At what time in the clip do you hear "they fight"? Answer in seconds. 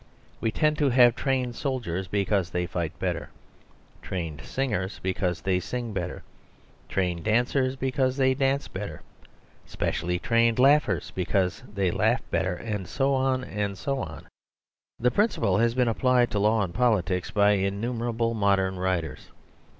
2.49-2.97